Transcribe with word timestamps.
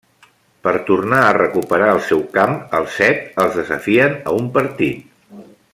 Per 0.67 0.71
tornar 0.87 1.19
a 1.25 1.35
recuperar 1.37 1.91
el 1.97 2.01
seu 2.07 2.23
camp, 2.39 2.57
els 2.79 2.97
set 3.03 3.23
els 3.45 3.61
desafien 3.61 4.17
a 4.33 4.35
un 4.43 4.49
partit. 4.57 5.51